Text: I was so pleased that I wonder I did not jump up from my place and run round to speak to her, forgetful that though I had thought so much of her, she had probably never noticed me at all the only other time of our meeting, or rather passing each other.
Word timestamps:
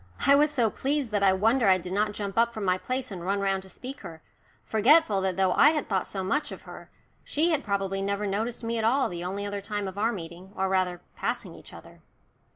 I 0.25 0.33
was 0.33 0.49
so 0.49 0.71
pleased 0.71 1.11
that 1.11 1.21
I 1.21 1.31
wonder 1.31 1.67
I 1.67 1.77
did 1.77 1.93
not 1.93 2.13
jump 2.13 2.35
up 2.35 2.51
from 2.51 2.65
my 2.65 2.79
place 2.79 3.11
and 3.11 3.23
run 3.23 3.39
round 3.39 3.61
to 3.61 3.69
speak 3.69 3.97
to 3.97 4.07
her, 4.07 4.21
forgetful 4.63 5.21
that 5.21 5.37
though 5.37 5.53
I 5.53 5.69
had 5.73 5.87
thought 5.87 6.07
so 6.07 6.23
much 6.23 6.51
of 6.51 6.63
her, 6.63 6.89
she 7.23 7.51
had 7.51 7.63
probably 7.63 8.01
never 8.01 8.25
noticed 8.25 8.63
me 8.63 8.79
at 8.79 8.83
all 8.83 9.09
the 9.09 9.23
only 9.23 9.45
other 9.45 9.61
time 9.61 9.87
of 9.87 9.99
our 9.99 10.11
meeting, 10.11 10.53
or 10.55 10.67
rather 10.69 11.01
passing 11.15 11.53
each 11.53 11.71
other. 11.71 12.01